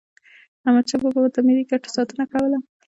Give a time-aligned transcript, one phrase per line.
[0.65, 2.57] احمدشاه بابا به د ملي ګټو ساتنه کوله.